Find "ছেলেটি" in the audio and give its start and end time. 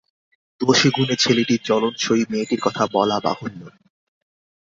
1.15-1.55